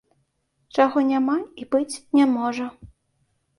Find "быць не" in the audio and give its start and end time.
1.77-2.25